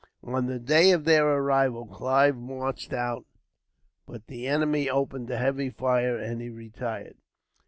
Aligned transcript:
On 0.23 0.47
the 0.47 0.57
day 0.57 0.89
of 0.93 1.05
their 1.05 1.27
arrival 1.27 1.85
Clive 1.85 2.35
marched 2.35 2.91
out, 2.91 3.27
but 4.07 4.25
the 4.25 4.47
enemy 4.47 4.89
opened 4.89 5.29
a 5.29 5.37
heavy 5.37 5.69
fire, 5.69 6.17
and 6.17 6.41
he 6.41 6.49
retired. 6.49 7.17